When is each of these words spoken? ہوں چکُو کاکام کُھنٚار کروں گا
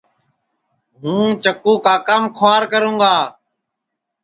ہوں 1.01 1.25
چکُو 1.43 1.73
کاکام 1.85 2.23
کُھنٚار 2.37 2.63
کروں 2.71 2.97
گا 3.01 3.13